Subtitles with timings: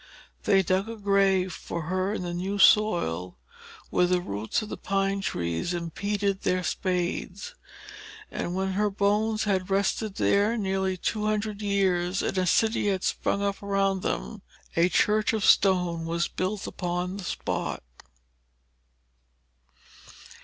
[0.45, 3.37] They dug a grave for her in the new soil,
[3.91, 7.53] where the roots of the pine trees impeded their spades;
[8.31, 13.03] and when her bones had rested there nearly two hundred years, and a city had
[13.03, 14.41] sprung up around them,
[14.75, 17.83] a church of stone was built upon the spot.